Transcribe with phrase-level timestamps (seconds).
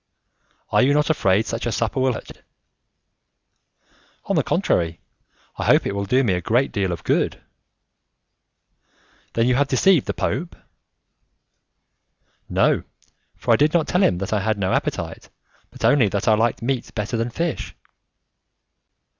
[0.71, 4.25] "Are you not afraid such a supper will hurt you?" he said.
[4.25, 4.99] "On the contrary,
[5.59, 7.39] I hope it will do me a great deal of good."
[9.33, 10.55] "Then you have deceived the Pope?"
[12.49, 12.81] "No,
[13.37, 15.29] for I did not tell him that I had no appetite,
[15.69, 17.75] but only that I liked meat better than fish."